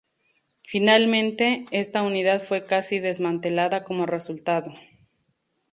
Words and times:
Finalmente, 0.65 1.65
esta 1.69 2.01
unidad 2.01 2.41
fue 2.41 2.65
casi 2.65 2.97
desmantelada 2.97 3.83
como 3.83 4.07
resultado. 4.07 4.73